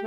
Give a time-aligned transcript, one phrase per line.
[0.00, 0.06] We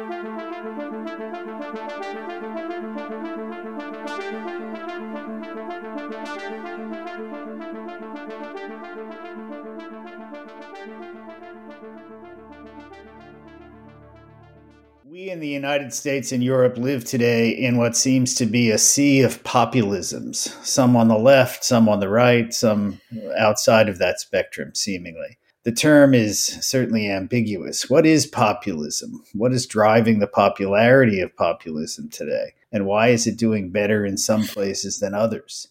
[15.30, 19.22] in the United States and Europe live today in what seems to be a sea
[19.24, 23.02] of populisms, some on the left, some on the right, some
[23.38, 25.38] outside of that spectrum, seemingly.
[25.64, 27.88] The term is certainly ambiguous.
[27.88, 29.24] What is populism?
[29.34, 32.56] What is driving the popularity of populism today?
[32.72, 35.68] And why is it doing better in some places than others?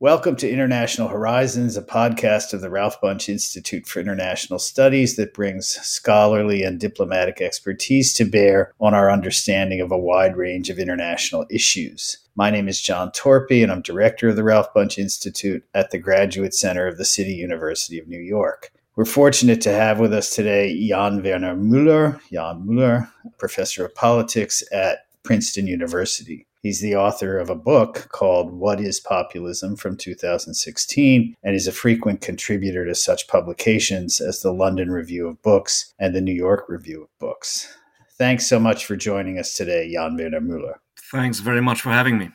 [0.00, 5.32] Welcome to International Horizons, a podcast of the Ralph Bunche Institute for International Studies that
[5.32, 10.80] brings scholarly and diplomatic expertise to bear on our understanding of a wide range of
[10.80, 12.18] international issues.
[12.34, 15.98] My name is John Torpey, and I'm director of the Ralph Bunche Institute at the
[15.98, 18.72] Graduate Center of the City University of New York.
[18.98, 24.60] We're fortunate to have with us today Jan Werner Müller, Jan Müller, professor of politics
[24.72, 26.48] at Princeton University.
[26.62, 31.72] He's the author of a book called What is Populism from 2016 and is a
[31.72, 36.64] frequent contributor to such publications as the London Review of Books and the New York
[36.68, 37.72] Review of Books.
[38.14, 40.74] Thanks so much for joining us today, Jan Werner Müller.
[41.12, 42.30] Thanks very much for having me.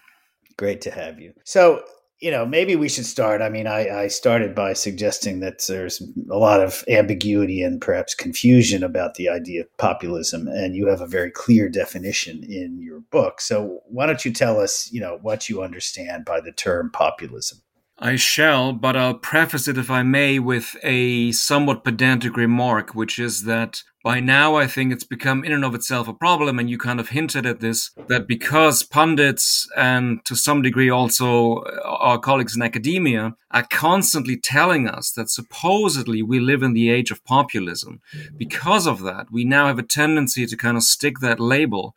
[0.56, 1.34] Great to have you.
[1.44, 1.84] So,
[2.24, 3.42] you know, maybe we should start.
[3.42, 8.16] I mean, I, I, started by suggesting that there's a lot of ambiguity and perhaps
[8.16, 13.02] confusion about the idea of populism, and you have a very clear definition in your
[13.12, 13.42] book.
[13.42, 17.62] So, why don't you tell us, you know, what you understand by the term populism?
[18.04, 23.18] I shall, but I'll preface it, if I may, with a somewhat pedantic remark, which
[23.18, 26.70] is that by now I think it's become in and of itself a problem, and
[26.70, 31.80] you kind of hinted at this, that because pundits and to some degree also uh,
[31.86, 37.10] our colleagues in academia are constantly telling us that supposedly we live in the age
[37.10, 38.02] of populism,
[38.36, 41.96] because of that, we now have a tendency to kind of stick that label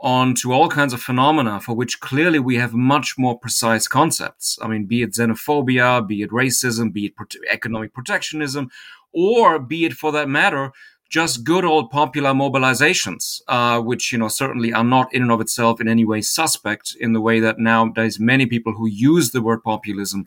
[0.00, 4.58] onto all kinds of phenomena for which clearly we have much more precise concepts.
[4.62, 7.14] I mean, be it xenophobia, be it racism, be it
[7.50, 8.70] economic protectionism,
[9.12, 10.72] or be it for that matter,
[11.08, 15.40] just good old popular mobilizations, uh, which you know certainly are not in and of
[15.40, 19.42] itself in any way suspect in the way that nowadays many people who use the
[19.42, 20.26] word populism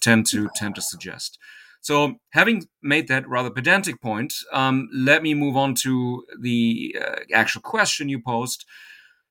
[0.00, 1.38] tend to tend to suggest.
[1.80, 7.16] So, having made that rather pedantic point, um, let me move on to the uh,
[7.32, 8.64] actual question you posed,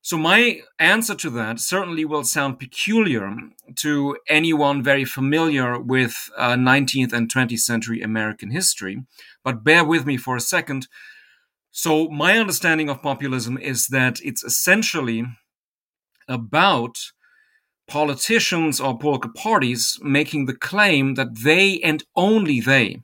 [0.07, 3.35] so, my answer to that certainly will sound peculiar
[3.75, 9.03] to anyone very familiar with uh, 19th and 20th century American history,
[9.43, 10.87] but bear with me for a second.
[11.71, 15.25] So, my understanding of populism is that it's essentially
[16.29, 16.95] about
[17.89, 23.01] politicians or political parties making the claim that they and only they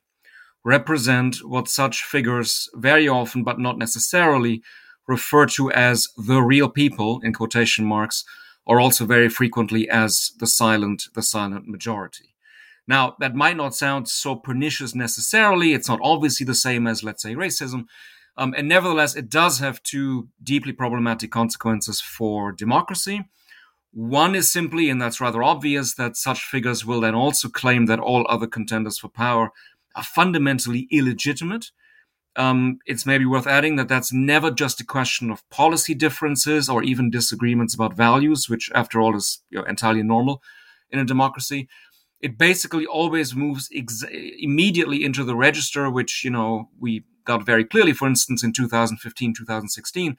[0.64, 4.62] represent what such figures very often, but not necessarily,
[5.08, 8.24] referred to as the real people in quotation marks
[8.66, 12.36] or also very frequently as the silent the silent majority.
[12.88, 15.74] Now that might not sound so pernicious necessarily.
[15.74, 17.86] It's not obviously the same as let's say racism.
[18.36, 23.26] Um, and nevertheless it does have two deeply problematic consequences for democracy.
[23.92, 28.00] One is simply and that's rather obvious that such figures will then also claim that
[28.00, 29.52] all other contenders for power
[29.96, 31.72] are fundamentally illegitimate
[32.36, 36.84] um, it's maybe worth adding that that's never just a question of policy differences or
[36.84, 40.42] even disagreements about values, which, after all, is you know, entirely normal
[40.90, 41.68] in a democracy.
[42.22, 47.66] It basically always moves ex- immediately into the register, which you know we got very
[47.66, 50.18] clearly, for instance, in 2015, 2016.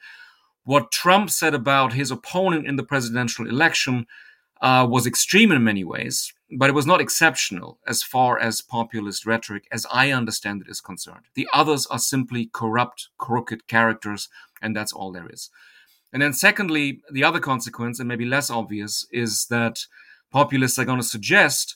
[0.63, 4.07] What Trump said about his opponent in the presidential election
[4.61, 9.25] uh, was extreme in many ways, but it was not exceptional as far as populist
[9.25, 11.25] rhetoric, as I understand it, is concerned.
[11.33, 14.29] The others are simply corrupt, crooked characters,
[14.61, 15.49] and that's all there is.
[16.13, 19.85] And then, secondly, the other consequence, and maybe less obvious, is that
[20.31, 21.75] populists are going to suggest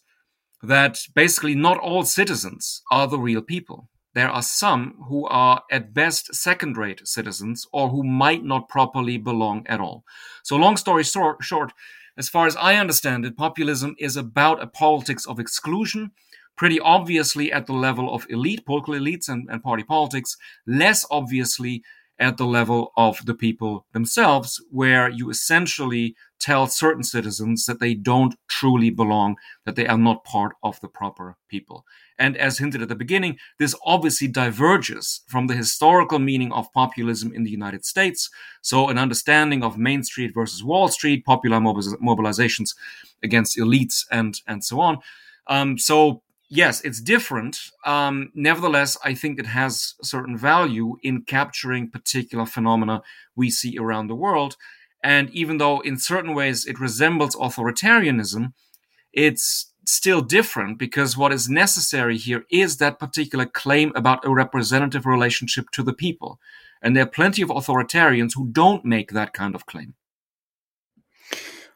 [0.61, 3.89] that basically not all citizens are the real people.
[4.13, 9.17] There are some who are at best second rate citizens or who might not properly
[9.17, 10.03] belong at all.
[10.43, 11.73] So, long story short,
[12.19, 16.11] as far as I understand it, populism is about a politics of exclusion,
[16.57, 20.35] pretty obviously at the level of elite, political elites and, and party politics,
[20.67, 21.81] less obviously
[22.19, 27.93] at the level of the people themselves, where you essentially tell certain citizens that they
[27.93, 31.85] don't truly belong, that they are not part of the proper people.
[32.19, 37.33] And as hinted at the beginning, this obviously diverges from the historical meaning of populism
[37.33, 38.29] in the United States.
[38.61, 42.75] So, an understanding of Main Street versus Wall Street, popular mobilizations
[43.23, 44.99] against elites, and, and so on.
[45.47, 47.57] Um, so, yes, it's different.
[47.85, 53.01] Um, nevertheless, I think it has certain value in capturing particular phenomena
[53.35, 54.57] we see around the world.
[55.01, 58.51] And even though in certain ways it resembles authoritarianism,
[59.13, 65.05] it's still different because what is necessary here is that particular claim about a representative
[65.05, 66.39] relationship to the people.
[66.81, 69.95] And there are plenty of authoritarians who don't make that kind of claim.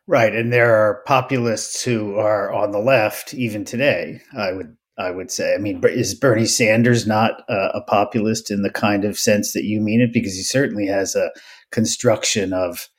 [0.06, 4.22] Right, and there are populists who are on the left even today.
[4.38, 5.56] I would I would say.
[5.56, 9.64] I mean, is Bernie Sanders not a, a populist in the kind of sense that
[9.64, 10.14] you mean it?
[10.14, 11.32] Because he certainly has a
[11.72, 12.90] construction of,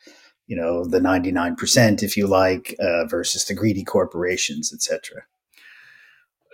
[0.47, 5.23] you know, the ninety nine percent, if you like, uh, versus the greedy corporations, etc.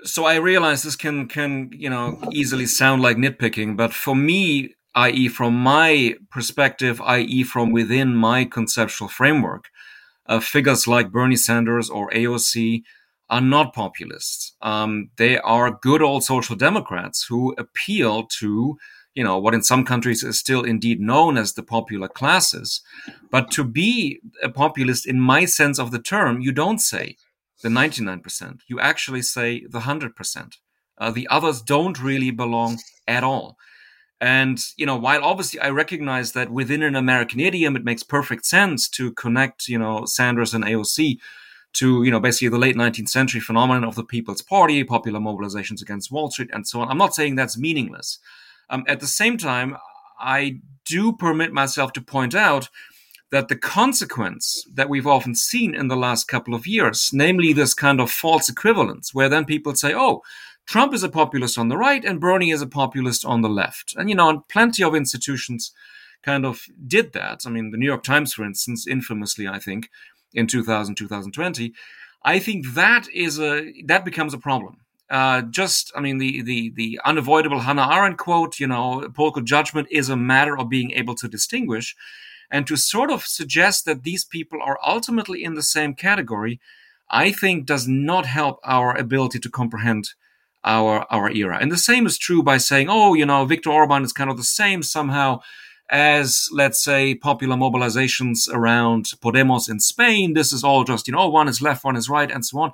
[0.05, 4.75] So I realize this can can you know easily sound like nitpicking, but for me,
[4.95, 9.69] i.e., from my perspective, i.e., from within my conceptual framework,
[10.27, 12.83] uh, figures like Bernie Sanders or AOC
[13.29, 14.55] are not populists.
[14.61, 18.77] Um, they are good old social democrats who appeal to,
[19.15, 22.81] you know, what in some countries is still indeed known as the popular classes.
[23.31, 27.17] But to be a populist, in my sense of the term, you don't say
[27.63, 28.61] the 99%.
[28.69, 30.55] You actually say the 100%.
[30.99, 32.79] Uh, the others don't really belong
[33.09, 33.57] at all.
[34.21, 38.45] And, you know, while obviously I recognize that within an American idiom, it makes perfect
[38.45, 41.19] sense to connect, you know, Sanders and AOC
[41.73, 45.81] to, you know, basically the late 19th century phenomenon of the People's Party, popular mobilizations
[45.81, 46.89] against Wall Street, and so on.
[46.89, 48.19] I'm not saying that's meaningless.
[48.71, 49.77] Um, at the same time,
[50.19, 52.69] I do permit myself to point out
[53.31, 57.75] that the consequence that we've often seen in the last couple of years, namely this
[57.75, 60.23] kind of false equivalence, where then people say, oh,
[60.67, 63.95] Trump is a populist on the right and Bernie is a populist on the left.
[63.97, 65.73] And, you know, and plenty of institutions
[66.23, 67.43] kind of did that.
[67.47, 69.89] I mean, the New York Times, for instance, infamously, I think,
[70.33, 71.73] in 2000 2020
[72.25, 74.79] i think that is a that becomes a problem
[75.11, 79.89] uh, just i mean the the the unavoidable hannah arendt quote you know political judgment
[79.91, 81.97] is a matter of being able to distinguish
[82.51, 86.61] and to sort of suggest that these people are ultimately in the same category
[87.11, 90.11] i think does not help our ability to comprehend
[90.63, 94.05] our our era and the same is true by saying oh you know viktor orban
[94.05, 95.41] is kind of the same somehow
[95.91, 100.35] as let's say popular mobilizations around Podemos in Spain.
[100.35, 102.73] This is all just, you know, one is left, one is right, and so on.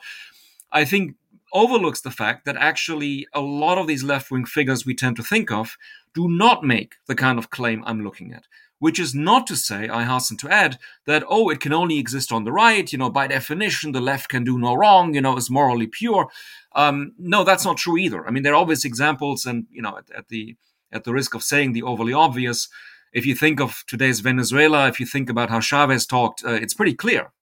[0.71, 1.15] I think
[1.63, 5.23] overlooks the fact that actually a lot of these left wing figures we tend to
[5.23, 5.77] think of
[6.15, 8.45] do not make the kind of claim I'm looking at.
[8.79, 12.31] Which is not to say, I hasten to add, that, oh, it can only exist
[12.31, 15.37] on the right, you know, by definition, the left can do no wrong, you know,
[15.39, 16.29] is morally pure.
[16.75, 18.27] Um, no, that's not true either.
[18.27, 20.57] I mean, there are obvious examples, and, you know, at, at the
[20.93, 22.69] at the risk of saying the overly obvious,
[23.13, 26.75] if you think of today's Venezuela, if you think about how Chavez talked, uh, it's
[26.75, 27.33] pretty clear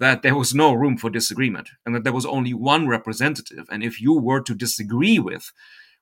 [0.00, 3.66] that there was no room for disagreement and that there was only one representative.
[3.70, 5.52] And if you were to disagree with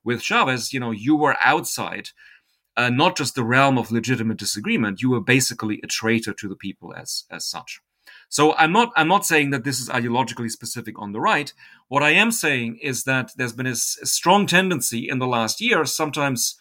[0.04, 2.10] with Chavez, you know, you were outside
[2.76, 5.02] uh, not just the realm of legitimate disagreement.
[5.02, 7.80] You were basically a traitor to the people as as such.
[8.28, 11.52] So I'm not I'm not saying that this is ideologically specific on the right.
[11.88, 15.60] What I am saying is that there's been a, a strong tendency in the last
[15.60, 16.56] year, sometimes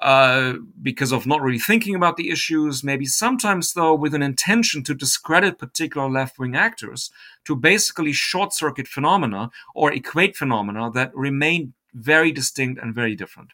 [0.00, 4.84] uh, because of not really thinking about the issues, maybe sometimes, though, with an intention
[4.84, 7.10] to discredit particular left wing actors,
[7.44, 13.50] to basically short circuit phenomena or equate phenomena that remain very distinct and very different.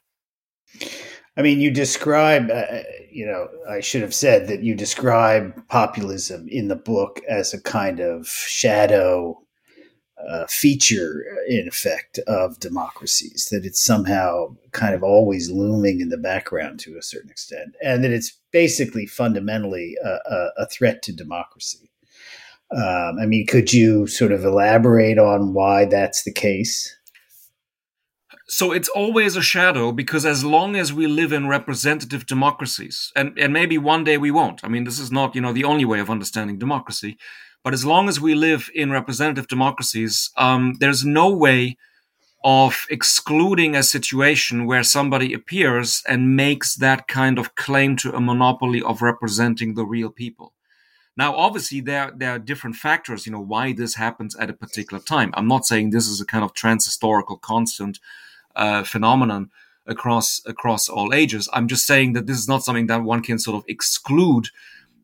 [1.36, 6.46] I mean, you describe, uh, you know, I should have said that you describe populism
[6.48, 9.43] in the book as a kind of shadow
[10.28, 16.16] uh, feature, in effect, of democracies, that it's somehow kind of always looming in the
[16.16, 21.12] background to a certain extent, and that it's basically fundamentally a, a, a threat to
[21.12, 21.90] democracy.
[22.74, 26.96] Um, I mean, could you sort of elaborate on why that's the case?
[28.46, 33.38] So it's always a shadow because as long as we live in representative democracies, and,
[33.38, 34.60] and maybe one day we won't.
[34.62, 37.16] I mean, this is not, you know, the only way of understanding democracy.
[37.64, 41.76] But as long as we live in representative democracies, um, there's no way
[42.44, 48.20] of excluding a situation where somebody appears and makes that kind of claim to a
[48.20, 50.52] monopoly of representing the real people.
[51.16, 55.02] Now, obviously, there there are different factors, you know, why this happens at a particular
[55.02, 55.32] time.
[55.34, 57.98] I'm not saying this is a kind of transhistorical constant
[58.56, 59.50] uh, phenomenon
[59.86, 61.48] across across all ages.
[61.52, 64.48] I'm just saying that this is not something that one can sort of exclude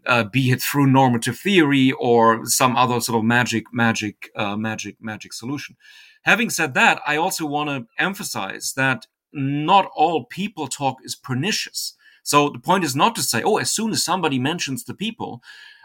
[0.06, 4.96] uh, be it through normative theory or some other sort of magic, magic, uh, magic,
[5.00, 5.76] magic solution.
[6.22, 11.94] Having said that, I also want to emphasize that not all people talk is pernicious.
[12.22, 15.42] So the point is not to say, oh, as soon as somebody mentions the people,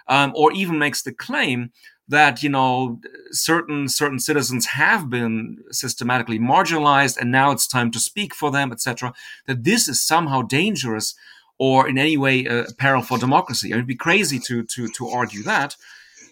[0.08, 1.72] um, or even makes the claim,
[2.08, 3.00] that you know
[3.32, 8.72] certain certain citizens have been systematically marginalized and now it's time to speak for them
[8.72, 9.14] etc
[9.48, 11.16] that this is somehow dangerous
[11.58, 13.72] or in any way a peril for democracy.
[13.72, 15.76] It'd be crazy to to to argue that.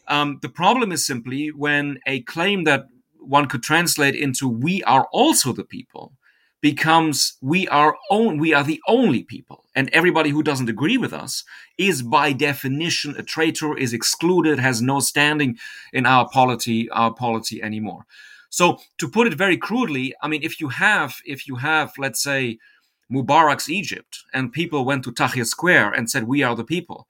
[0.08, 2.88] Um, the problem is simply when a claim that
[3.20, 6.13] one could translate into "we are also the people"
[6.62, 11.13] becomes "we are own, we are the only people," and everybody who doesn't agree with
[11.13, 11.44] us
[11.77, 15.58] is by definition a traitor, is excluded, has no standing
[15.94, 18.06] in our polity, our polity anymore.
[18.50, 22.22] So, to put it very crudely, I mean, if you have, if you have, let's
[22.22, 22.60] say,
[23.13, 27.08] Mubarak's Egypt, and people went to Tahrir Square and said, "We are the people,"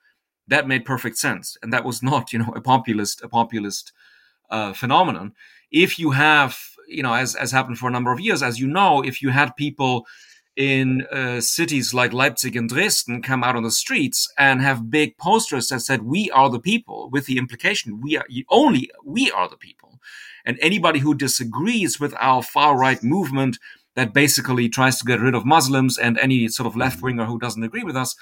[0.48, 3.94] that made perfect sense, and that was not, you know, a populist, a populist
[4.50, 5.34] uh, phenomenon.
[5.72, 6.58] If you have,
[6.88, 9.30] you know, as as happened for a number of years, as you know, if you
[9.30, 10.06] had people
[10.56, 15.18] in uh, cities like Leipzig and Dresden come out on the streets and have big
[15.18, 19.50] posters that said "We are the people," with the implication we are only we are
[19.50, 20.00] the people,
[20.46, 23.58] and anybody who disagrees with our far right movement
[23.96, 27.40] that basically tries to get rid of Muslims and any sort of left winger who
[27.40, 28.16] doesn't agree with us,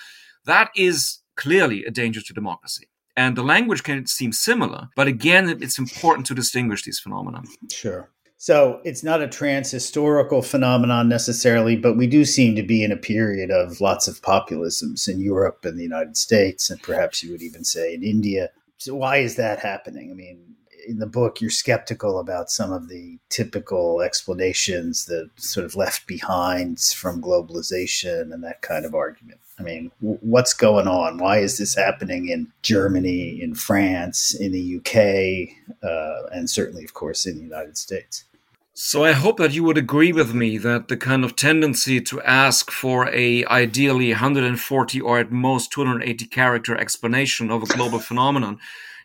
[0.46, 2.88] that is clearly a danger to democracy.
[3.16, 7.44] And the language can seem similar, but again, it's important to distinguish these phenomena.
[7.70, 8.10] Sure.
[8.38, 12.92] So it's not a trans historical phenomenon necessarily, but we do seem to be in
[12.92, 17.32] a period of lots of populisms in Europe and the United States, and perhaps you
[17.32, 18.50] would even say in India.
[18.78, 20.10] So why is that happening?
[20.10, 20.56] I mean,
[20.88, 26.08] in the book, you're skeptical about some of the typical explanations that sort of left
[26.08, 29.40] behind from globalization and that kind of argument.
[29.60, 31.18] I mean, w- what's going on?
[31.18, 36.94] Why is this happening in Germany, in France, in the UK, uh, and certainly, of
[36.94, 38.26] course, in the United States?
[38.74, 42.22] So I hope that you would agree with me that the kind of tendency to
[42.22, 48.60] ask for a ideally 140 or at most 280 character explanation of a global phenomenon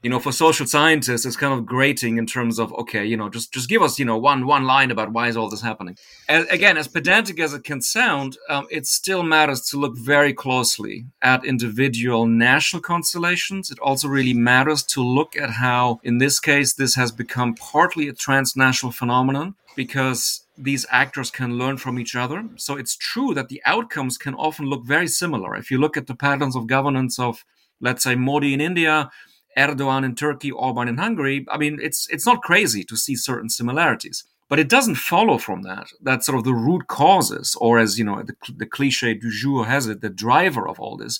[0.06, 3.28] you know, for social scientists, it's kind of grating in terms of, okay, you know,
[3.28, 5.96] just just give us, you know, one one line about why is all this happening.
[6.28, 10.32] And again, as pedantic as it can sound, um, it still matters to look very
[10.32, 13.68] closely at individual national constellations.
[13.68, 18.06] It also really matters to look at how, in this case, this has become partly
[18.06, 22.44] a transnational phenomenon because these actors can learn from each other.
[22.54, 25.56] So it's true that the outcomes can often look very similar.
[25.56, 27.44] If you look at the patterns of governance of,
[27.80, 29.10] let's say, Modi in India
[29.56, 33.48] Erdogan in Turkey, Orban in Hungary, I mean, it's it's not crazy to see certain
[33.48, 34.24] similarities.
[34.48, 38.04] But it doesn't follow from that that sort of the root causes, or as you
[38.04, 41.18] know, the, the cliche du jour has it, the driver of all this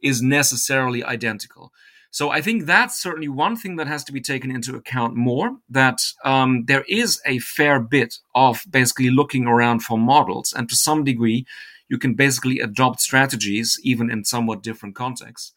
[0.00, 1.72] is necessarily identical.
[2.10, 5.58] So I think that's certainly one thing that has to be taken into account more.
[5.68, 10.76] That um, there is a fair bit of basically looking around for models, and to
[10.76, 11.46] some degree,
[11.88, 15.52] you can basically adopt strategies even in somewhat different contexts.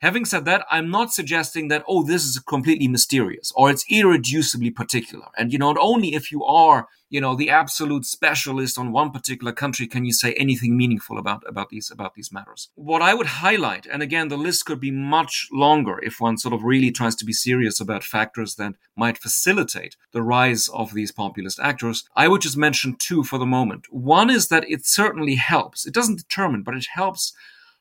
[0.00, 4.72] Having said that, I'm not suggesting that, oh, this is completely mysterious or it's irreducibly
[4.72, 5.26] particular.
[5.36, 9.50] And, you know, only if you are, you know, the absolute specialist on one particular
[9.50, 12.68] country can you say anything meaningful about, about these, about these matters.
[12.76, 16.54] What I would highlight, and again, the list could be much longer if one sort
[16.54, 21.10] of really tries to be serious about factors that might facilitate the rise of these
[21.10, 22.04] populist actors.
[22.14, 23.86] I would just mention two for the moment.
[23.90, 25.86] One is that it certainly helps.
[25.86, 27.32] It doesn't determine, but it helps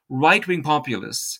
[0.09, 1.39] right wing populists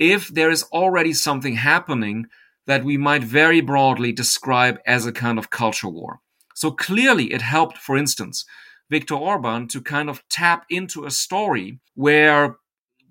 [0.00, 2.26] if there is already something happening
[2.66, 6.20] that we might very broadly describe as a kind of culture war.
[6.54, 8.44] So clearly, it helped, for instance,
[8.88, 12.56] Viktor Orban to kind of tap into a story where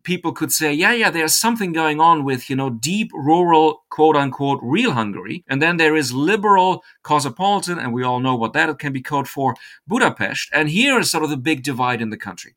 [0.04, 4.16] people could say, yeah, yeah, there's something going on with, you know, deep rural, quote
[4.16, 5.44] unquote, real Hungary.
[5.48, 9.28] And then there is liberal, cosmopolitan, and we all know what that can be code
[9.28, 9.56] for,
[9.88, 10.50] Budapest.
[10.54, 12.56] And here is sort of the big divide in the country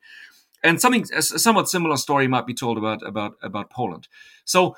[0.63, 4.07] and something a somewhat similar story might be told about about about Poland.
[4.45, 4.75] So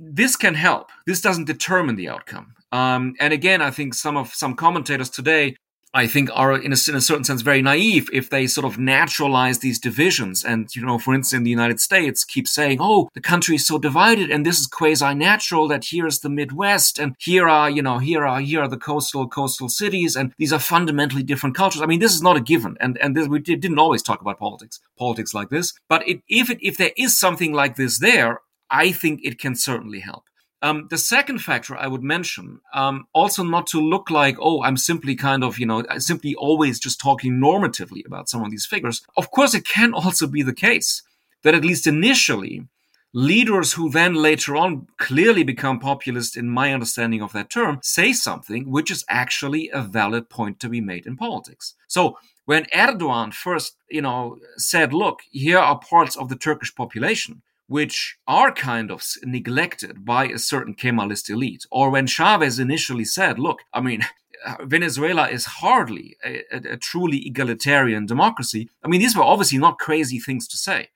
[0.00, 0.90] this can help.
[1.06, 2.54] This doesn't determine the outcome.
[2.72, 5.56] Um, and again, I think some of some commentators today
[5.94, 8.78] I think are in a, in a, certain sense very naive if they sort of
[8.78, 10.44] naturalize these divisions.
[10.44, 13.66] And, you know, for instance, in the United States keep saying, oh, the country is
[13.66, 17.80] so divided and this is quasi natural that here's the Midwest and here are, you
[17.80, 21.80] know, here are, here are the coastal, coastal cities and these are fundamentally different cultures.
[21.80, 22.76] I mean, this is not a given.
[22.80, 25.72] And, and this, we didn't always talk about politics, politics like this.
[25.88, 29.54] But it, if it, if there is something like this there, I think it can
[29.54, 30.27] certainly help.
[30.60, 34.76] Um, the second factor I would mention, um, also not to look like, oh, I'm
[34.76, 39.02] simply kind of, you know, simply always just talking normatively about some of these figures.
[39.16, 41.02] Of course, it can also be the case
[41.42, 42.66] that at least initially,
[43.12, 48.12] leaders who then later on clearly become populist, in my understanding of that term, say
[48.12, 51.74] something which is actually a valid point to be made in politics.
[51.86, 57.42] So when Erdogan first, you know, said, look, here are parts of the Turkish population
[57.68, 61.64] which are kind of neglected by a certain Kemalist elite.
[61.70, 64.00] Or when Chavez initially said, look, I mean,
[64.62, 68.70] Venezuela is hardly a, a, a, truly egalitarian democracy.
[68.84, 70.88] I mean, these were obviously not crazy things to say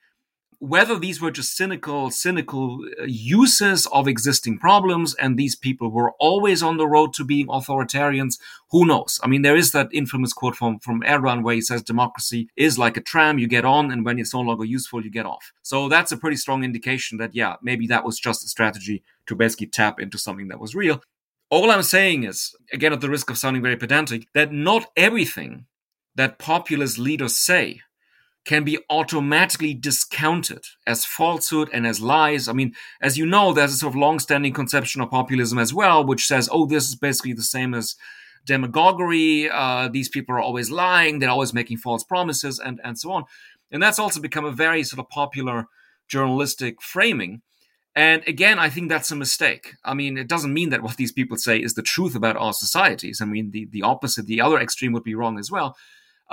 [0.62, 6.12] whether these were just cynical, cynical uh, uses of existing problems and these people were
[6.20, 8.38] always on the road to being authoritarians,
[8.70, 9.18] who knows?
[9.24, 12.78] I mean, there is that infamous quote from, from Erdogan where he says democracy is
[12.78, 15.52] like a tram, you get on, and when it's no longer useful, you get off.
[15.62, 19.34] So that's a pretty strong indication that, yeah, maybe that was just a strategy to
[19.34, 21.02] basically tap into something that was real.
[21.50, 25.66] All I'm saying is, again, at the risk of sounding very pedantic, that not everything
[26.14, 27.80] that populist leaders say
[28.44, 32.48] can be automatically discounted as falsehood and as lies.
[32.48, 36.04] I mean, as you know, there's a sort of long-standing conception of populism as well,
[36.04, 37.94] which says, oh, this is basically the same as
[38.44, 39.48] demagoguery.
[39.48, 41.18] Uh, these people are always lying.
[41.18, 43.24] They're always making false promises and, and so on.
[43.70, 45.66] And that's also become a very sort of popular
[46.08, 47.42] journalistic framing.
[47.94, 49.74] And again, I think that's a mistake.
[49.84, 52.54] I mean, it doesn't mean that what these people say is the truth about our
[52.54, 53.20] societies.
[53.20, 55.76] I mean, the, the opposite, the other extreme would be wrong as well.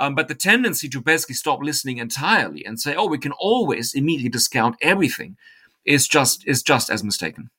[0.00, 3.92] Um, but the tendency to basically stop listening entirely and say, "Oh, we can always
[3.92, 5.36] immediately discount everything,"
[5.84, 7.50] is just is just as mistaken.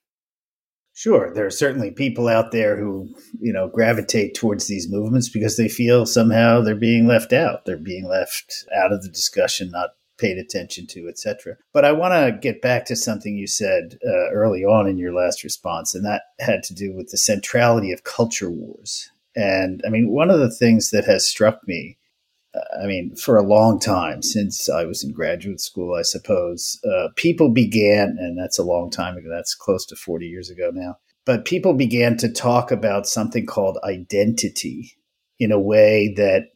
[0.94, 5.56] Sure, there are certainly people out there who you know gravitate towards these movements because
[5.56, 7.66] they feel somehow they're being left out.
[7.66, 11.58] They're being left out of the discussion, not paid attention to, etc.
[11.74, 15.14] But I want to get back to something you said uh, early on in your
[15.14, 19.12] last response, and that had to do with the centrality of culture wars.
[19.36, 21.98] And I mean, one of the things that has struck me
[22.54, 27.08] I mean, for a long time, since I was in graduate school, I suppose, uh,
[27.16, 30.98] people began, and that's a long time ago, that's close to 40 years ago now,
[31.26, 34.98] but people began to talk about something called identity
[35.40, 36.50] in a way that,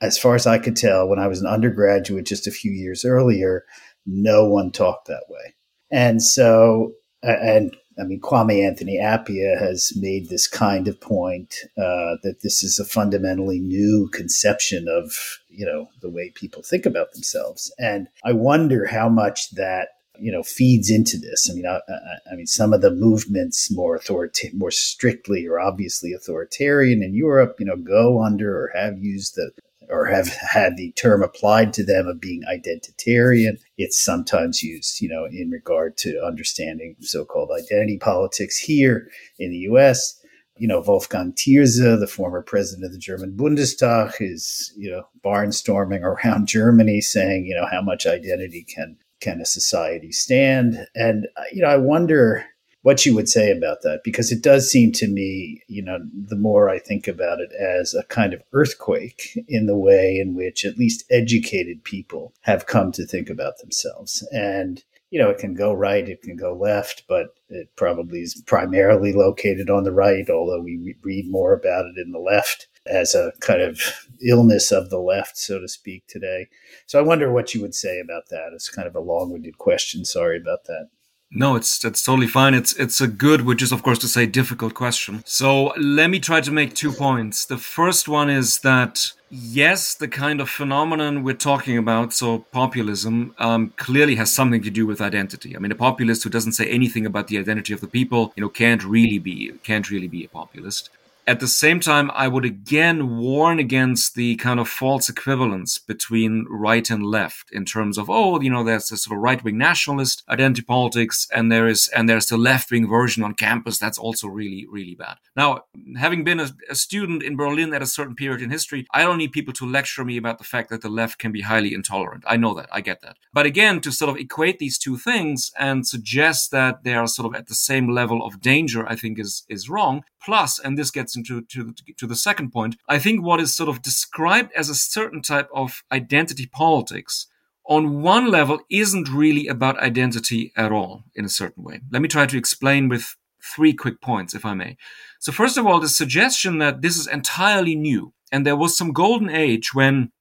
[0.00, 3.04] as far as I could tell, when I was an undergraduate just a few years
[3.04, 3.64] earlier,
[4.04, 5.54] no one talked that way.
[5.90, 12.16] And so, and I mean, Kwame Anthony Appiah has made this kind of point uh,
[12.22, 17.12] that this is a fundamentally new conception of, you know, the way people think about
[17.12, 17.72] themselves.
[17.78, 19.88] And I wonder how much that,
[20.18, 21.48] you know, feeds into this.
[21.50, 25.58] I mean, I, I, I mean, some of the movements more authoritative, more strictly or
[25.58, 29.52] obviously authoritarian in Europe, you know, go under or have used the
[29.88, 33.58] or have had the term applied to them of being identitarian.
[33.78, 39.58] It's sometimes used, you know, in regard to understanding so-called identity politics here in the
[39.58, 40.20] U.S.
[40.58, 46.02] You know, Wolfgang Thierse, the former president of the German Bundestag, is, you know, barnstorming
[46.02, 50.86] around Germany saying, you know, how much identity can can a society stand?
[50.94, 52.44] And, you know, I wonder
[52.86, 56.36] what you would say about that because it does seem to me you know the
[56.36, 60.64] more i think about it as a kind of earthquake in the way in which
[60.64, 64.24] at least educated people have come to think about themselves.
[64.30, 68.40] And you know it can go right it can go left but it probably is
[68.46, 73.16] primarily located on the right although we read more about it in the left as
[73.16, 73.80] a kind of
[74.24, 76.46] illness of the left so to speak today.
[76.86, 78.50] So i wonder what you would say about that.
[78.52, 80.04] It's kind of a long-winded question.
[80.04, 80.88] Sorry about that
[81.36, 82.54] no, it's it's totally fine.
[82.54, 85.22] It's it's a good, which is of course to say difficult question.
[85.26, 87.44] So let me try to make two points.
[87.44, 93.34] The first one is that yes, the kind of phenomenon we're talking about, so populism,
[93.38, 95.54] um, clearly has something to do with identity.
[95.54, 98.40] I mean, a populist who doesn't say anything about the identity of the people, you
[98.40, 100.90] know, can't really be can't really be a populist.
[101.28, 106.46] At the same time, I would again warn against the kind of false equivalence between
[106.48, 109.58] right and left in terms of, oh, you know, there's this sort of right wing
[109.58, 113.76] nationalist identity politics and there is, and there's the left wing version on campus.
[113.76, 115.16] That's also really, really bad.
[115.34, 115.64] Now,
[115.96, 119.18] having been a, a student in Berlin at a certain period in history, I don't
[119.18, 122.22] need people to lecture me about the fact that the left can be highly intolerant.
[122.28, 122.68] I know that.
[122.70, 123.16] I get that.
[123.32, 127.26] But again, to sort of equate these two things and suggest that they are sort
[127.26, 130.04] of at the same level of danger, I think is, is wrong.
[130.24, 133.68] Plus, and this gets into to, to the second point, I think what is sort
[133.68, 137.26] of described as a certain type of identity politics
[137.68, 141.80] on one level isn't really about identity at all in a certain way.
[141.90, 144.76] Let me try to explain with three quick points, if I may.
[145.18, 148.92] So, first of all, the suggestion that this is entirely new and there was some
[148.92, 150.12] golden age when,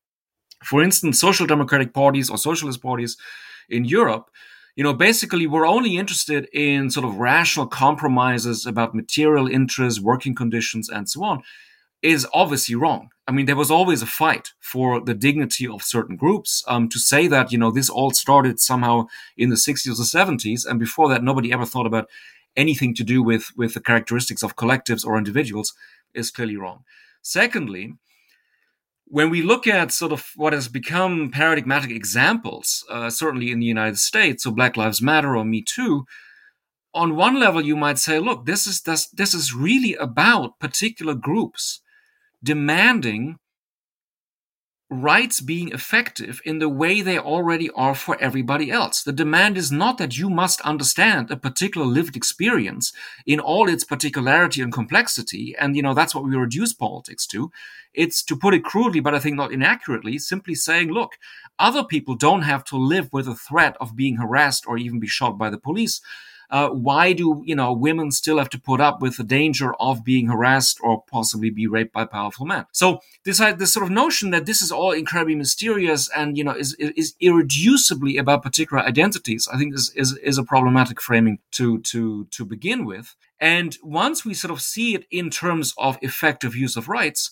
[0.63, 3.17] for instance, social democratic parties or socialist parties
[3.69, 4.29] in Europe
[4.75, 10.35] you know, basically we're only interested in sort of rational compromises about material interests, working
[10.35, 11.43] conditions, and so on,
[12.01, 13.09] is obviously wrong.
[13.27, 16.63] I mean, there was always a fight for the dignity of certain groups.
[16.67, 19.07] Um, to say that, you know, this all started somehow
[19.37, 22.09] in the 60s or 70s, and before that, nobody ever thought about
[22.55, 25.73] anything to do with, with the characteristics of collectives or individuals
[26.13, 26.83] is clearly wrong.
[27.21, 27.95] Secondly,
[29.07, 33.65] when we look at sort of what has become paradigmatic examples, uh, certainly in the
[33.65, 36.05] United States, so Black Lives Matter or Me Too,
[36.93, 41.13] on one level you might say, look, this is this, this is really about particular
[41.13, 41.81] groups
[42.43, 43.37] demanding
[44.89, 49.01] rights being effective in the way they already are for everybody else.
[49.01, 52.93] The demand is not that you must understand a particular lived experience
[53.25, 55.55] in all its particularity and complexity.
[55.59, 57.51] And, you know, that's what we reduce politics to.
[57.93, 61.13] It's to put it crudely, but I think not inaccurately, simply saying, look,
[61.57, 65.07] other people don't have to live with a threat of being harassed or even be
[65.07, 65.99] shot by the police
[66.49, 70.03] uh, why do you know women still have to put up with the danger of
[70.03, 72.65] being harassed or possibly be raped by powerful men?
[72.71, 76.43] So this uh, this sort of notion that this is all incredibly mysterious and you
[76.43, 81.39] know is is irreducibly about particular identities, I think is is, is a problematic framing
[81.51, 83.15] to to to begin with.
[83.39, 87.31] And once we sort of see it in terms of effective use of rights,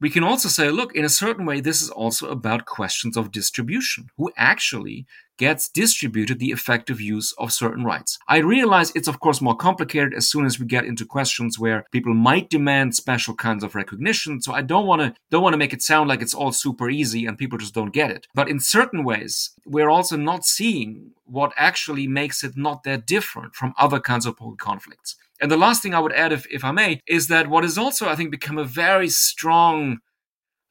[0.00, 3.32] we can also say, look, in a certain way, this is also about questions of
[3.32, 4.08] distribution.
[4.16, 5.06] Who actually
[5.40, 8.18] gets distributed the effective use of certain rights?
[8.28, 11.86] I realize it's, of course, more complicated as soon as we get into questions where
[11.90, 14.42] people might demand special kinds of recognition.
[14.42, 16.90] So I don't want to don't want to make it sound like it's all super
[16.90, 18.26] easy and people just don't get it.
[18.34, 23.54] But in certain ways, we're also not seeing what actually makes it not that different
[23.54, 25.16] from other kinds of political conflicts.
[25.40, 27.78] And the last thing I would add, if, if I may, is that what has
[27.78, 30.00] also, I think, become a very strong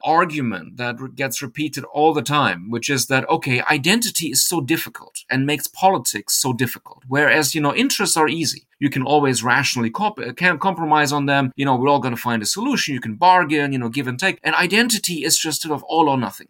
[0.03, 5.23] argument that gets repeated all the time, which is that, okay, identity is so difficult
[5.29, 7.03] and makes politics so difficult.
[7.07, 8.67] Whereas, you know, interests are easy.
[8.79, 11.51] You can always rationally comp- can compromise on them.
[11.55, 12.93] You know, we're all going to find a solution.
[12.93, 14.39] You can bargain, you know, give and take.
[14.43, 16.47] And identity is just sort of all or nothing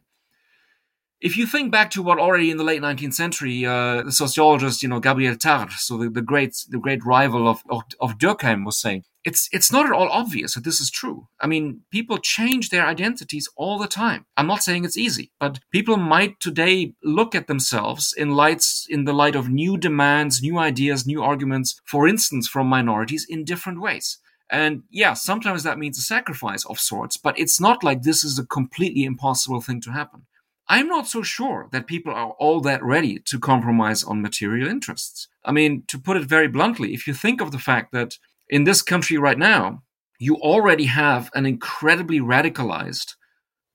[1.21, 4.81] if you think back to what already in the late 19th century, uh, the sociologist,
[4.81, 8.65] you know, Gabriel Tarde, so the, the great, the great rival of, of, of Durkheim
[8.65, 11.27] was saying, it's, it's not at all obvious that this is true.
[11.39, 14.25] I mean, people change their identities all the time.
[14.37, 19.05] I'm not saying it's easy, but people might today look at themselves in lights, in
[19.05, 23.81] the light of new demands, new ideas, new arguments, for instance, from minorities in different
[23.81, 24.19] ways.
[24.49, 28.39] And yeah, sometimes that means a sacrifice of sorts, but it's not like this is
[28.39, 30.25] a completely impossible thing to happen.
[30.67, 35.27] I'm not so sure that people are all that ready to compromise on material interests.
[35.43, 38.17] I mean, to put it very bluntly, if you think of the fact that
[38.49, 39.83] in this country right now,
[40.19, 43.15] you already have an incredibly radicalized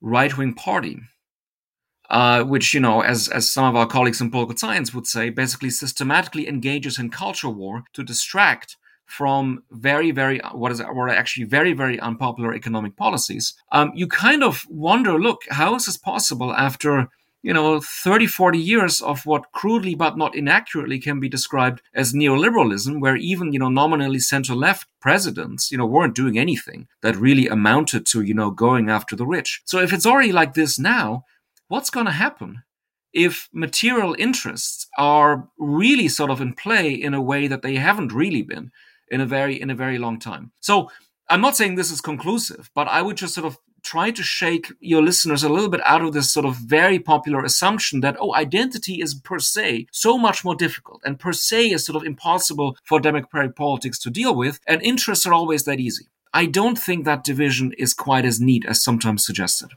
[0.01, 0.99] right wing party,
[2.09, 5.29] uh, which, you know, as, as some of our colleagues in political science would say,
[5.29, 11.09] basically systematically engages in culture war to distract from very, very what is what are
[11.09, 15.97] actually very, very unpopular economic policies, um, you kind of wonder, look, how is this
[15.97, 17.07] possible after
[17.45, 22.13] you know 30 40 years of what crudely but not inaccurately can be described as
[22.13, 27.15] neoliberalism where even you know nominally center left presidents you know weren't doing anything that
[27.15, 30.79] really amounted to you know going after the rich so if it's already like this
[30.79, 31.23] now
[31.67, 32.63] what's going to happen
[33.15, 38.11] if material interests are really sort of in play in a way that they haven't
[38.11, 38.71] really been
[39.09, 40.51] in a very in a very long time.
[40.59, 40.91] So
[41.29, 44.73] I'm not saying this is conclusive, but I would just sort of try to shake
[44.79, 48.33] your listeners a little bit out of this sort of very popular assumption that oh
[48.33, 52.75] identity is per se so much more difficult and per se is sort of impossible
[52.83, 56.07] for democratic politics to deal with and interests are always that easy.
[56.33, 59.69] I don't think that division is quite as neat as sometimes suggested.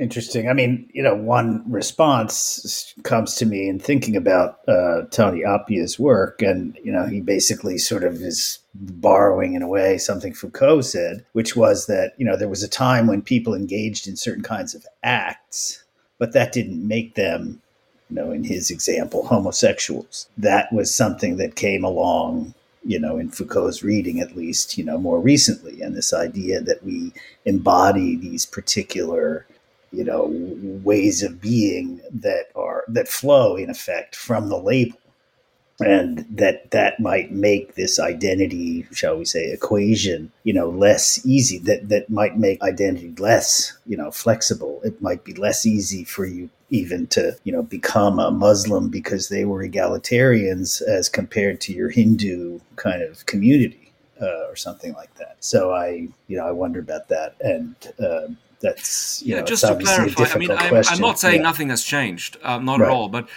[0.00, 0.48] Interesting.
[0.48, 5.98] I mean, you know, one response comes to me in thinking about uh, Tony Appiah's
[5.98, 10.82] work, and you know, he basically sort of is borrowing in a way something Foucault
[10.82, 14.42] said, which was that you know there was a time when people engaged in certain
[14.42, 15.84] kinds of acts,
[16.18, 17.60] but that didn't make them,
[18.08, 20.30] you know, in his example, homosexuals.
[20.38, 24.96] That was something that came along you know, in Foucault's reading at least, you know,
[24.96, 27.12] more recently, and this idea that we
[27.44, 29.44] embody these particular
[29.92, 30.30] you know
[30.84, 34.96] ways of being that are that flow in effect from the label.
[35.82, 41.58] And that that might make this identity shall we say equation you know less easy
[41.60, 44.80] that that might make identity less you know flexible.
[44.84, 49.28] It might be less easy for you even to you know become a muslim because
[49.28, 55.14] they were egalitarians as compared to your hindu kind of community uh, or something like
[55.14, 55.36] that.
[55.40, 57.36] So i you know i wonder about that.
[57.40, 58.28] And uh,
[58.60, 59.40] that's yeah.
[59.40, 61.42] Know, just to clarify, I mean, I'm, I'm, not saying yeah.
[61.42, 62.86] nothing has changed, uh, not right.
[62.86, 63.28] at all, but.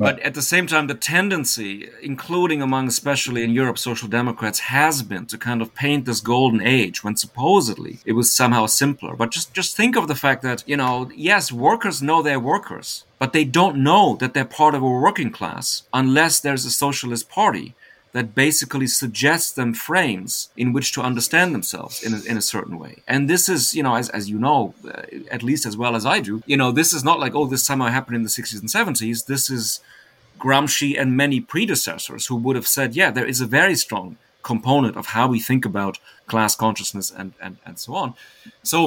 [0.00, 0.14] Right.
[0.14, 5.02] But at the same time, the tendency, including among especially in Europe social democrats, has
[5.02, 9.16] been to kind of paint this golden age when supposedly it was somehow simpler.
[9.16, 13.06] But just, just think of the fact that, you know, yes, workers know they're workers,
[13.18, 17.28] but they don't know that they're part of a working class unless there's a socialist
[17.28, 17.74] party
[18.12, 22.78] that basically suggests them frames in which to understand themselves in a, in a certain
[22.78, 23.02] way.
[23.06, 26.06] And this is, you know, as, as you know, uh, at least as well as
[26.06, 28.60] I do, you know, this is not like, oh, this somehow happened in the 60s
[28.60, 29.26] and 70s.
[29.26, 29.80] This is
[30.38, 34.16] Gramsci and many predecessors who would have said, yeah, there is a very strong
[34.52, 35.94] component of how we think about
[36.26, 38.14] class consciousness and, and, and so on.
[38.62, 38.78] So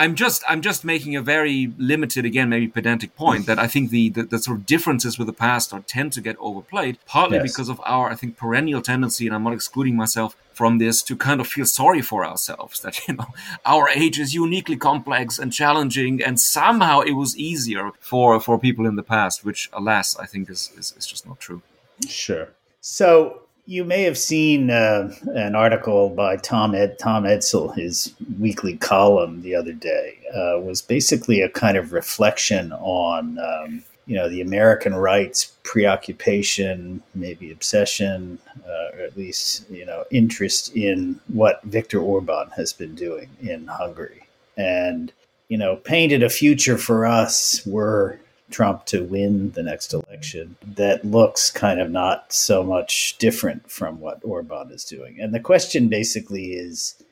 [0.00, 3.90] I'm just I'm just making a very limited, again, maybe pedantic point that I think
[3.90, 7.36] the, the, the sort of differences with the past are tend to get overplayed, partly
[7.36, 7.46] yes.
[7.48, 10.30] because of our I think perennial tendency, and I'm not excluding myself
[10.60, 13.28] from this, to kind of feel sorry for ourselves that you know
[13.74, 18.84] our age is uniquely complex and challenging, and somehow it was easier for for people
[18.90, 21.60] in the past, which alas I think is is, is just not true.
[22.08, 22.46] Sure.
[22.80, 28.76] So you may have seen uh, an article by Tom Ed Tom Edsall, his weekly
[28.76, 34.28] column the other day, uh, was basically a kind of reflection on um, you know
[34.28, 41.62] the American rights preoccupation, maybe obsession, uh, or at least you know interest in what
[41.62, 45.12] Viktor Orban has been doing in Hungary, and
[45.48, 51.04] you know painted a future for us where Trump to win the next election that
[51.04, 55.20] looks kind of not so much different from what Orban is doing.
[55.20, 57.02] And the question basically is,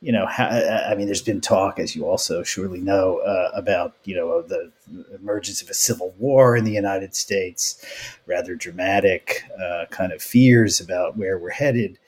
[0.00, 3.94] you know, how, I mean, there's been talk, as you also surely know, uh, about
[4.04, 4.70] you know the
[5.14, 7.82] emergence of a civil war in the United States,
[8.26, 11.98] rather dramatic uh, kind of fears about where we're headed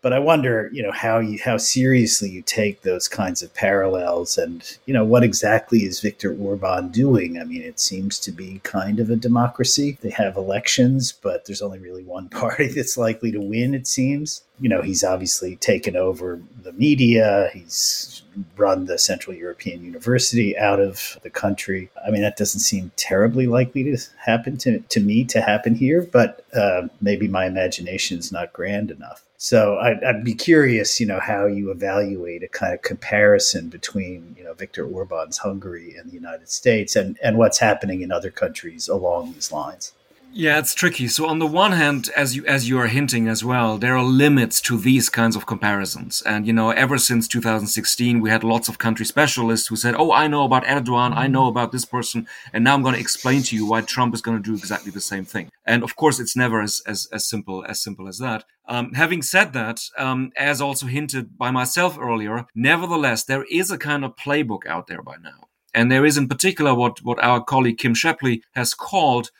[0.00, 4.38] but I wonder, you know, how you how seriously you take those kinds of parallels,
[4.38, 7.38] and you know, what exactly is Viktor Orban doing?
[7.38, 9.98] I mean, it seems to be kind of a democracy.
[10.00, 13.74] They have elections, but there's only really one party that's likely to win.
[13.74, 14.42] It seems.
[14.60, 17.48] You know, he's obviously taken over the media.
[17.52, 18.22] He's
[18.56, 21.90] run the Central European University out of the country.
[22.06, 26.02] I mean, that doesn't seem terribly likely to happen to, to me to happen here,
[26.02, 29.24] but uh, maybe my imagination is not grand enough.
[29.40, 34.34] So I'd, I'd, be curious, you know, how you evaluate a kind of comparison between,
[34.36, 38.32] you know, Viktor Orban's Hungary and the United States and, and what's happening in other
[38.32, 39.92] countries along these lines.
[40.38, 41.08] Yeah, it's tricky.
[41.08, 44.04] So on the one hand, as you as you are hinting as well, there are
[44.04, 46.22] limits to these kinds of comparisons.
[46.22, 50.12] And you know, ever since 2016, we had lots of country specialists who said, "Oh,
[50.12, 53.42] I know about Erdogan, I know about this person, and now I'm going to explain
[53.42, 56.20] to you why Trump is going to do exactly the same thing." And of course,
[56.20, 58.44] it's never as as, as simple as simple as that.
[58.68, 63.78] Um, having said that, um, as also hinted by myself earlier, nevertheless, there is a
[63.88, 67.42] kind of playbook out there by now, and there is in particular what what our
[67.42, 69.32] colleague Kim Scheppele has called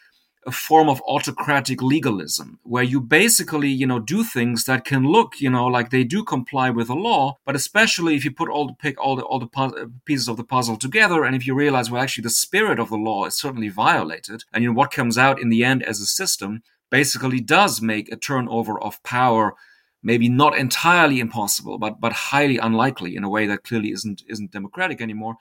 [0.48, 5.40] a form of autocratic legalism where you basically you know do things that can look
[5.42, 8.66] you know like they do comply with the law but especially if you put all
[8.66, 11.54] the pick all the all the uh, pieces of the puzzle together and if you
[11.54, 14.90] realize well actually the spirit of the law is certainly violated and you know what
[14.90, 19.54] comes out in the end as a system basically does make a turnover of power
[20.02, 24.50] maybe not entirely impossible but but highly unlikely in a way that clearly isn't isn't
[24.50, 25.36] democratic anymore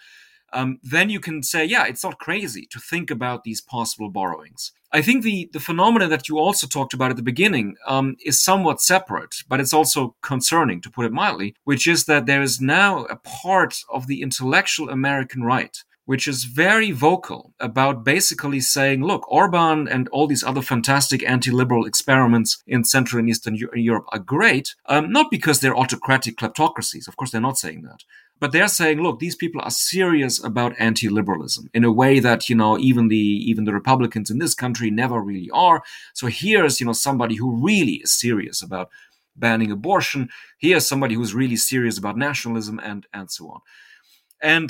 [0.54, 4.72] um, then you can say, yeah, it's not crazy to think about these possible borrowings.
[4.94, 8.42] I think the, the phenomena that you also talked about at the beginning um, is
[8.42, 12.62] somewhat separate, but it's also concerning, to put it mildly, which is that there is
[12.62, 19.04] now a part of the intellectual American right which is very vocal about basically saying,
[19.04, 24.06] look, Orban and all these other fantastic anti liberal experiments in Central and Eastern Europe
[24.14, 27.10] are great, um, not because they're autocratic kleptocracies.
[27.10, 28.04] Of course, they're not saying that.
[28.40, 32.56] But they're saying, look, these people are serious about anti-liberalism in a way that, you
[32.56, 35.82] know, even the, even the Republicans in this country never really are.
[36.14, 38.90] So here's, you know, somebody who really is serious about
[39.36, 40.30] banning abortion.
[40.60, 43.62] Here's somebody who's really serious about nationalism and, and so on.
[44.42, 44.70] And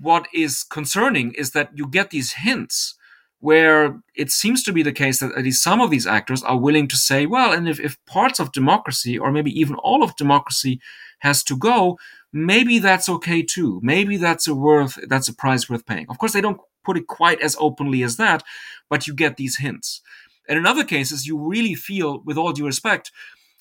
[0.00, 2.96] what is concerning is that you get these hints
[3.40, 6.58] where it seems to be the case that at least some of these actors are
[6.58, 10.16] willing to say, well, and if, if parts of democracy or maybe even all of
[10.16, 10.80] democracy
[11.20, 11.96] has to go,
[12.32, 13.80] maybe that's okay too.
[13.82, 16.06] Maybe that's a worth that's a price worth paying.
[16.08, 18.42] Of course, they don't put it quite as openly as that,
[18.88, 20.00] but you get these hints.
[20.48, 23.12] And in other cases, you really feel, with all due respect,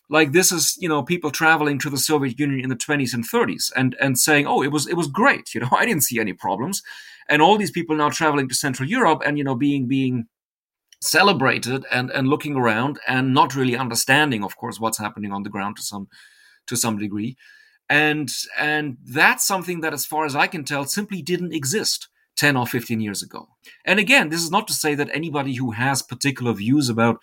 [0.09, 3.29] like this is you know people traveling to the Soviet Union in the 20s and
[3.29, 5.49] 30s and and saying, oh, it was it was great.
[5.53, 6.81] You know, I didn't see any problems.
[7.29, 10.27] And all these people now traveling to Central Europe and you know being being
[11.01, 15.49] celebrated and and looking around and not really understanding, of course, what's happening on the
[15.49, 16.07] ground to some
[16.67, 17.37] to some degree
[17.89, 22.55] and and that's something that as far as i can tell simply didn't exist 10
[22.55, 23.49] or 15 years ago.
[23.83, 27.19] And again this is not to say that anybody who has particular views about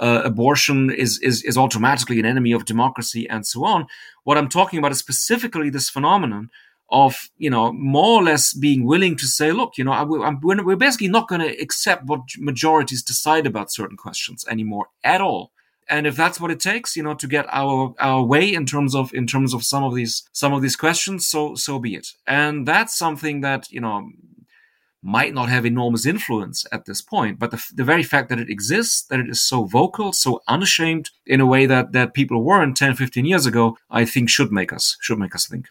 [0.00, 3.86] uh, abortion is, is is automatically an enemy of democracy and so on.
[4.24, 6.50] What i'm talking about is specifically this phenomenon
[6.90, 10.76] of you know more or less being willing to say look you know I, we're
[10.76, 15.52] basically not going to accept what majorities decide about certain questions anymore at all
[15.92, 18.94] and if that's what it takes, you know, to get our our way in terms
[18.94, 22.08] of in terms of some of these some of these questions, so so be it.
[22.26, 24.10] And that's something that you know
[25.02, 28.48] might not have enormous influence at this point, but the, the very fact that it
[28.48, 32.76] exists, that it is so vocal, so unashamed in a way that that people weren't
[32.76, 35.66] 10, 15 years ago, I think should make us should make us think.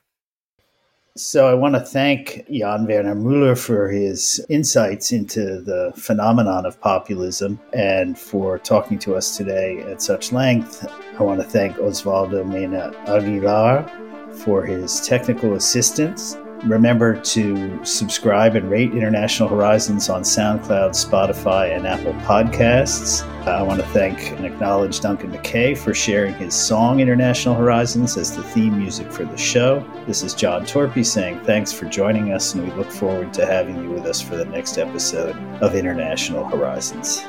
[1.17, 6.79] So I want to thank Jan Werner Müller for his insights into the phenomenon of
[6.79, 10.87] populism and for talking to us today at such length.
[11.19, 13.91] I want to thank Osvaldo Mena Aguilar
[14.31, 21.87] for his technical assistance Remember to subscribe and rate International Horizons on SoundCloud, Spotify, and
[21.87, 23.27] Apple Podcasts.
[23.47, 28.35] I want to thank and acknowledge Duncan McKay for sharing his song International Horizons as
[28.35, 29.83] the theme music for the show.
[30.05, 33.81] This is John Torpey saying thanks for joining us, and we look forward to having
[33.81, 37.23] you with us for the next episode of International Horizons.